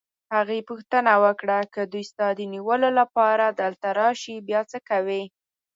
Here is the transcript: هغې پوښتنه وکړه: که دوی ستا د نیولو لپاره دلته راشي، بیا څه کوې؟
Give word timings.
هغې 0.35 0.59
پوښتنه 0.69 1.13
وکړه: 1.23 1.59
که 1.73 1.81
دوی 1.91 2.03
ستا 2.11 2.27
د 2.37 2.41
نیولو 2.53 2.89
لپاره 2.99 3.45
دلته 3.61 3.87
راشي، 3.99 4.35
بیا 4.47 4.61
څه 4.71 4.77
کوې؟ 4.89 5.23